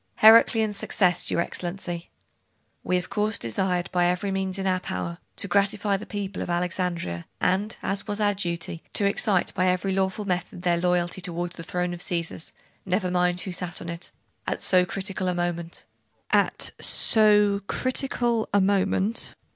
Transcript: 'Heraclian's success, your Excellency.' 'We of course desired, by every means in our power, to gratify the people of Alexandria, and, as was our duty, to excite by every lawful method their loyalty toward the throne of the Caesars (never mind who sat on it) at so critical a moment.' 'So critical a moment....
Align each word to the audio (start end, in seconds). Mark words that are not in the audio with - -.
'Heraclian's 0.23 0.75
success, 0.77 1.29
your 1.29 1.41
Excellency.' 1.41 2.09
'We 2.83 2.97
of 2.97 3.11
course 3.11 3.37
desired, 3.37 3.87
by 3.91 4.05
every 4.07 4.31
means 4.31 4.57
in 4.57 4.65
our 4.65 4.79
power, 4.79 5.19
to 5.35 5.47
gratify 5.47 5.95
the 5.95 6.07
people 6.07 6.41
of 6.41 6.49
Alexandria, 6.49 7.27
and, 7.39 7.77
as 7.83 8.07
was 8.07 8.19
our 8.19 8.33
duty, 8.33 8.81
to 8.93 9.05
excite 9.05 9.53
by 9.53 9.67
every 9.67 9.93
lawful 9.93 10.25
method 10.25 10.63
their 10.63 10.77
loyalty 10.81 11.21
toward 11.21 11.51
the 11.51 11.61
throne 11.61 11.93
of 11.93 11.99
the 11.99 12.05
Caesars 12.05 12.51
(never 12.83 13.11
mind 13.11 13.41
who 13.41 13.51
sat 13.51 13.79
on 13.79 13.89
it) 13.89 14.11
at 14.47 14.63
so 14.63 14.85
critical 14.87 15.27
a 15.27 15.35
moment.' 15.35 15.85
'So 16.79 17.61
critical 17.67 18.49
a 18.51 18.59
moment.... 18.59 19.35